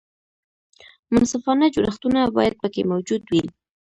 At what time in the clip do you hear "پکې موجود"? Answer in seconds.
2.61-3.21